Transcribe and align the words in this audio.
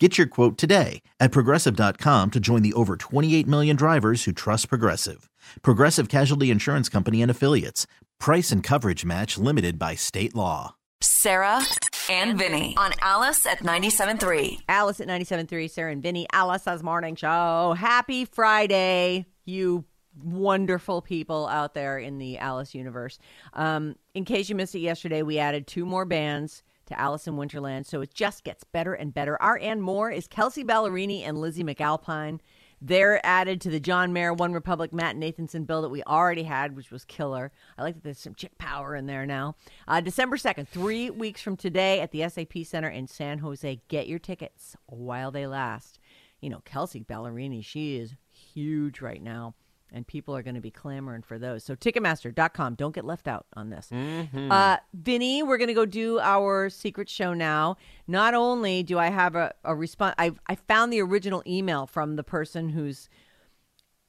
Get 0.00 0.18
your 0.18 0.26
quote 0.26 0.58
today 0.58 1.02
at 1.20 1.30
progressive.com 1.30 2.32
to 2.32 2.40
join 2.40 2.62
the 2.62 2.72
over 2.72 2.96
28 2.96 3.46
million 3.46 3.76
drivers 3.76 4.24
who 4.24 4.32
trust 4.32 4.68
Progressive. 4.68 5.30
Progressive 5.62 6.08
Casualty 6.08 6.50
Insurance 6.50 6.88
Company 6.88 7.22
and 7.22 7.30
Affiliates. 7.30 7.86
Price 8.18 8.50
and 8.50 8.60
coverage 8.60 9.04
match 9.04 9.38
limited 9.38 9.78
by 9.78 9.94
state 9.94 10.34
law. 10.34 10.74
Sarah 11.00 11.62
and 12.10 12.36
Vinny 12.36 12.74
on 12.76 12.92
Alice 13.02 13.46
at 13.46 13.60
97.3. 13.60 14.62
Alice 14.68 15.00
at 15.00 15.06
97.3, 15.06 15.70
Sarah 15.70 15.92
and 15.92 16.02
Vinny, 16.02 16.26
Alice's 16.32 16.82
morning 16.82 17.14
show. 17.14 17.76
Happy 17.78 18.24
Friday, 18.24 19.26
you 19.44 19.84
wonderful 20.20 21.02
people 21.02 21.46
out 21.46 21.74
there 21.74 21.98
in 21.98 22.18
the 22.18 22.38
Alice 22.38 22.74
universe. 22.74 23.18
Um, 23.52 23.94
in 24.12 24.24
case 24.24 24.48
you 24.48 24.56
missed 24.56 24.74
it 24.74 24.80
yesterday, 24.80 25.22
we 25.22 25.38
added 25.38 25.68
two 25.68 25.86
more 25.86 26.04
bands 26.04 26.64
to 26.86 26.98
Alice 26.98 27.26
in 27.26 27.34
Winterland, 27.34 27.86
so 27.86 28.00
it 28.00 28.12
just 28.12 28.44
gets 28.44 28.64
better 28.64 28.94
and 28.94 29.14
better. 29.14 29.40
Our 29.42 29.58
and 29.58 29.82
more 29.82 30.10
is 30.10 30.26
Kelsea 30.26 30.64
Ballerini 30.64 31.22
and 31.22 31.40
Lizzie 31.40 31.64
McAlpine. 31.64 32.40
They're 32.80 33.24
added 33.24 33.60
to 33.62 33.70
the 33.70 33.80
John 33.80 34.12
Mayer, 34.12 34.34
One 34.34 34.52
Republic, 34.52 34.92
Matt 34.92 35.16
Nathanson 35.16 35.66
bill 35.66 35.82
that 35.82 35.88
we 35.88 36.02
already 36.02 36.42
had, 36.42 36.76
which 36.76 36.90
was 36.90 37.04
killer. 37.04 37.50
I 37.78 37.82
like 37.82 37.94
that 37.94 38.02
there's 38.02 38.18
some 38.18 38.34
chick 38.34 38.58
power 38.58 38.94
in 38.94 39.06
there 39.06 39.24
now. 39.24 39.56
Uh, 39.88 40.00
December 40.00 40.36
2nd, 40.36 40.68
three 40.68 41.08
weeks 41.08 41.40
from 41.40 41.56
today 41.56 42.00
at 42.00 42.10
the 42.10 42.28
SAP 42.28 42.64
Center 42.64 42.88
in 42.88 43.06
San 43.06 43.38
Jose. 43.38 43.80
Get 43.88 44.06
your 44.06 44.18
tickets 44.18 44.76
while 44.86 45.30
they 45.30 45.46
last. 45.46 45.98
You 46.40 46.50
know, 46.50 46.60
Kelsea 46.66 47.00
Ballerini, 47.00 47.64
she 47.64 47.96
is 47.96 48.14
huge 48.28 49.00
right 49.00 49.22
now 49.22 49.54
and 49.94 50.06
people 50.06 50.36
are 50.36 50.42
going 50.42 50.56
to 50.56 50.60
be 50.60 50.70
clamoring 50.70 51.22
for 51.22 51.38
those. 51.38 51.64
So 51.64 51.74
Ticketmaster.com, 51.74 52.74
don't 52.74 52.94
get 52.94 53.04
left 53.04 53.28
out 53.28 53.46
on 53.54 53.70
this. 53.70 53.88
Mm-hmm. 53.92 54.50
Uh, 54.50 54.76
Vinny, 54.92 55.42
we're 55.42 55.56
going 55.56 55.68
to 55.68 55.74
go 55.74 55.86
do 55.86 56.18
our 56.20 56.68
secret 56.68 57.08
show 57.08 57.32
now. 57.32 57.76
Not 58.06 58.34
only 58.34 58.82
do 58.82 58.98
I 58.98 59.06
have 59.06 59.36
a, 59.36 59.54
a 59.64 59.74
response, 59.74 60.14
I 60.18 60.32
I 60.48 60.56
found 60.56 60.92
the 60.92 61.00
original 61.00 61.42
email 61.46 61.86
from 61.86 62.16
the 62.16 62.24
person 62.24 62.70
whose 62.70 63.08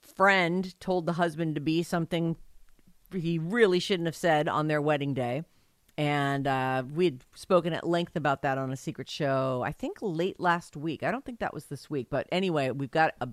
friend 0.00 0.78
told 0.80 1.06
the 1.06 1.14
husband 1.14 1.54
to 1.54 1.60
be 1.60 1.82
something 1.82 2.36
he 3.12 3.38
really 3.38 3.80
shouldn't 3.80 4.06
have 4.06 4.16
said 4.16 4.48
on 4.48 4.68
their 4.68 4.80
wedding 4.80 5.14
day. 5.14 5.42
And 5.96 6.46
uh, 6.46 6.84
we 6.94 7.06
had 7.06 7.24
spoken 7.34 7.72
at 7.72 7.86
length 7.86 8.16
about 8.16 8.42
that 8.42 8.56
on 8.56 8.72
a 8.72 8.76
secret 8.76 9.10
show, 9.10 9.62
I 9.64 9.72
think 9.72 9.98
late 10.00 10.40
last 10.40 10.76
week. 10.76 11.02
I 11.02 11.10
don't 11.10 11.24
think 11.24 11.40
that 11.40 11.52
was 11.52 11.66
this 11.66 11.90
week. 11.90 12.06
But 12.08 12.26
anyway, 12.32 12.70
we've 12.70 12.90
got 12.90 13.14
a 13.20 13.28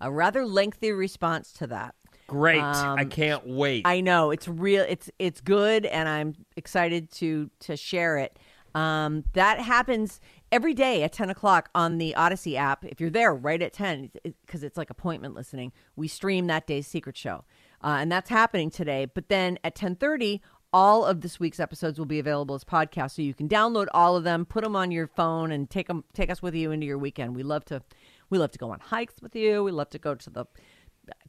a 0.00 0.10
rather 0.10 0.44
lengthy 0.44 0.92
response 0.92 1.52
to 1.54 1.66
that. 1.68 1.94
Great. 2.26 2.62
Um, 2.62 2.98
I 2.98 3.04
can't 3.04 3.46
wait. 3.46 3.82
I 3.84 4.00
know 4.00 4.30
it's 4.30 4.46
real. 4.46 4.84
It's 4.88 5.10
it's 5.18 5.40
good, 5.40 5.84
and 5.86 6.08
I'm 6.08 6.34
excited 6.56 7.10
to 7.14 7.50
to 7.60 7.76
share 7.76 8.18
it. 8.18 8.38
Um, 8.74 9.24
that 9.32 9.58
happens 9.60 10.20
every 10.52 10.74
day 10.74 11.02
at 11.02 11.12
10 11.12 11.28
o'clock 11.28 11.70
on 11.74 11.98
the 11.98 12.14
Odyssey 12.14 12.56
app. 12.56 12.84
If 12.84 13.00
you're 13.00 13.10
there 13.10 13.34
right 13.34 13.60
at 13.60 13.72
10, 13.72 14.12
because 14.22 14.62
it's 14.62 14.76
like 14.76 14.90
appointment 14.90 15.34
listening, 15.34 15.72
we 15.96 16.06
stream 16.06 16.46
that 16.46 16.68
day's 16.68 16.86
secret 16.86 17.16
show, 17.16 17.44
uh, 17.82 17.96
and 17.98 18.12
that's 18.12 18.30
happening 18.30 18.70
today. 18.70 19.06
But 19.06 19.28
then 19.28 19.58
at 19.64 19.74
10:30, 19.74 20.40
all 20.72 21.04
of 21.04 21.20
this 21.20 21.40
week's 21.40 21.60
episodes 21.60 21.98
will 21.98 22.06
be 22.06 22.18
available 22.18 22.54
as 22.54 22.64
podcasts, 22.64 23.12
so 23.12 23.22
you 23.22 23.34
can 23.34 23.48
download 23.48 23.86
all 23.92 24.16
of 24.16 24.24
them, 24.24 24.44
put 24.44 24.62
them 24.62 24.76
on 24.76 24.90
your 24.90 25.06
phone, 25.06 25.50
and 25.52 25.68
take 25.68 25.88
them 25.88 26.04
take 26.14 26.30
us 26.30 26.42
with 26.42 26.54
you 26.54 26.70
into 26.70 26.86
your 26.86 26.98
weekend. 26.98 27.34
We 27.34 27.42
love 27.42 27.64
to 27.66 27.82
we 28.28 28.38
love 28.38 28.52
to 28.52 28.58
go 28.58 28.70
on 28.70 28.80
hikes 28.80 29.20
with 29.20 29.34
you. 29.34 29.64
We 29.64 29.72
love 29.72 29.90
to 29.90 29.98
go 29.98 30.14
to 30.14 30.30
the 30.30 30.44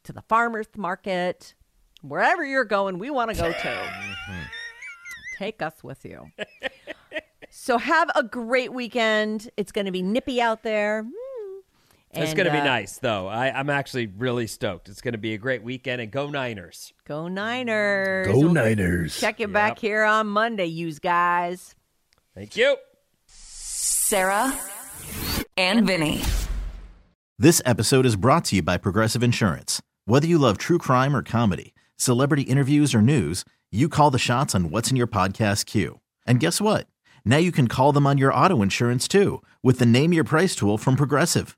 to 0.03 0.13
the 0.13 0.21
farmers 0.23 0.67
market. 0.77 1.55
Wherever 2.01 2.43
you're 2.43 2.65
going, 2.65 2.97
we 2.97 3.09
want 3.09 3.31
to 3.31 3.37
go 3.37 3.51
to. 3.51 3.57
mm-hmm. 3.57 4.41
Take 5.37 5.61
us 5.61 5.83
with 5.83 6.03
you. 6.05 6.31
so 7.49 7.77
have 7.77 8.09
a 8.15 8.23
great 8.23 8.73
weekend. 8.73 9.49
It's 9.57 9.71
going 9.71 9.85
to 9.85 9.91
be 9.91 10.01
nippy 10.01 10.41
out 10.41 10.63
there. 10.63 11.05
And, 12.13 12.25
it's 12.25 12.33
going 12.33 12.45
to 12.45 12.51
be 12.51 12.59
uh, 12.59 12.65
nice, 12.65 12.97
though. 12.97 13.27
I, 13.27 13.57
am 13.57 13.69
actually 13.69 14.07
really 14.07 14.45
stoked. 14.45 14.89
It's 14.89 14.99
going 14.99 15.13
to 15.13 15.17
be 15.17 15.33
a 15.33 15.37
great 15.37 15.63
weekend, 15.63 16.01
and 16.01 16.11
go 16.11 16.29
Niners. 16.29 16.91
Go 17.07 17.29
Niners. 17.29 18.27
Go 18.27 18.37
we'll 18.37 18.53
Niners. 18.53 19.17
Check 19.17 19.39
you 19.39 19.47
yep. 19.47 19.53
back 19.53 19.79
here 19.79 20.03
on 20.03 20.27
Monday, 20.27 20.65
you 20.65 20.93
guys. 20.95 21.73
Thank 22.35 22.57
you. 22.57 22.75
Sarah 23.27 24.59
and 25.55 25.87
Vinny. 25.87 26.21
This 27.39 27.61
episode 27.65 28.05
is 28.05 28.17
brought 28.17 28.43
to 28.45 28.57
you 28.57 28.61
by 28.61 28.77
Progressive 28.77 29.23
Insurance. 29.23 29.81
Whether 30.05 30.27
you 30.27 30.37
love 30.37 30.57
true 30.57 30.77
crime 30.77 31.15
or 31.15 31.23
comedy, 31.23 31.73
celebrity 31.95 32.43
interviews 32.43 32.93
or 32.93 33.01
news, 33.01 33.45
you 33.71 33.87
call 33.87 34.11
the 34.11 34.19
shots 34.19 34.53
on 34.53 34.69
what's 34.69 34.91
in 34.91 34.97
your 34.97 35.07
podcast 35.07 35.65
queue. 35.65 36.01
And 36.27 36.41
guess 36.41 36.59
what? 36.59 36.87
Now 37.23 37.37
you 37.37 37.53
can 37.53 37.69
call 37.69 37.93
them 37.93 38.05
on 38.05 38.17
your 38.17 38.33
auto 38.33 38.61
insurance 38.61 39.07
too 39.07 39.41
with 39.63 39.79
the 39.79 39.85
Name 39.85 40.11
Your 40.11 40.25
Price 40.25 40.55
tool 40.55 40.77
from 40.77 40.97
Progressive. 40.97 41.57